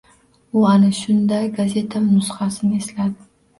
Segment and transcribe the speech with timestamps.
[0.61, 3.33] U ana shunda gazeta nusxasini esladi.